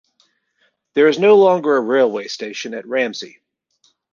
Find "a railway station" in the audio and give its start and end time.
1.77-2.73